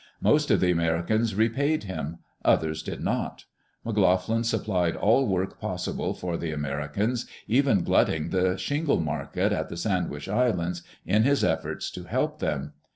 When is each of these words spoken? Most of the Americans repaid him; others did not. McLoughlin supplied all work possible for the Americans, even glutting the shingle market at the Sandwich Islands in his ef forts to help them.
Most 0.19 0.49
of 0.49 0.61
the 0.61 0.71
Americans 0.71 1.35
repaid 1.35 1.83
him; 1.83 2.17
others 2.43 2.81
did 2.81 3.01
not. 3.01 3.45
McLoughlin 3.85 4.43
supplied 4.43 4.95
all 4.95 5.27
work 5.27 5.59
possible 5.59 6.15
for 6.15 6.37
the 6.37 6.49
Americans, 6.51 7.27
even 7.47 7.83
glutting 7.83 8.31
the 8.31 8.57
shingle 8.57 8.99
market 8.99 9.53
at 9.53 9.69
the 9.69 9.77
Sandwich 9.77 10.27
Islands 10.27 10.81
in 11.05 11.21
his 11.21 11.43
ef 11.43 11.61
forts 11.61 11.91
to 11.91 12.05
help 12.05 12.39
them. 12.39 12.73